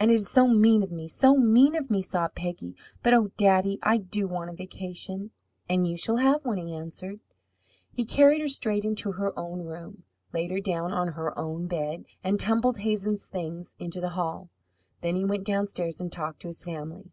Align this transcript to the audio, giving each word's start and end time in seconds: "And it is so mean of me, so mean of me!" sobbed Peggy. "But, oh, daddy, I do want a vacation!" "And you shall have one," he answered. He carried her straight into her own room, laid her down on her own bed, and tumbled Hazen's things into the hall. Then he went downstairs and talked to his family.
"And 0.00 0.10
it 0.10 0.14
is 0.14 0.28
so 0.28 0.48
mean 0.48 0.82
of 0.82 0.90
me, 0.90 1.06
so 1.06 1.36
mean 1.36 1.76
of 1.76 1.88
me!" 1.88 2.02
sobbed 2.02 2.34
Peggy. 2.34 2.74
"But, 3.00 3.14
oh, 3.14 3.28
daddy, 3.36 3.78
I 3.80 3.96
do 3.96 4.26
want 4.26 4.50
a 4.50 4.54
vacation!" 4.54 5.30
"And 5.68 5.86
you 5.86 5.96
shall 5.96 6.16
have 6.16 6.44
one," 6.44 6.56
he 6.56 6.74
answered. 6.74 7.20
He 7.92 8.04
carried 8.04 8.40
her 8.40 8.48
straight 8.48 8.84
into 8.84 9.12
her 9.12 9.32
own 9.38 9.64
room, 9.64 10.02
laid 10.32 10.50
her 10.50 10.58
down 10.58 10.90
on 10.92 11.12
her 11.12 11.38
own 11.38 11.68
bed, 11.68 12.06
and 12.24 12.40
tumbled 12.40 12.78
Hazen's 12.78 13.28
things 13.28 13.76
into 13.78 14.00
the 14.00 14.08
hall. 14.18 14.50
Then 15.00 15.14
he 15.14 15.24
went 15.24 15.44
downstairs 15.46 16.00
and 16.00 16.10
talked 16.10 16.40
to 16.40 16.48
his 16.48 16.64
family. 16.64 17.12